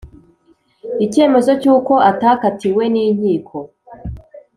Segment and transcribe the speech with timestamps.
[1.05, 3.57] icyemezo cy’uko atakatiwe ninkiko